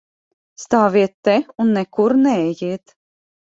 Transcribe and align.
Stāviet 0.63 1.13
te 1.29 1.35
un 1.65 1.71
nekur 1.77 2.17
neejiet! 2.25 2.99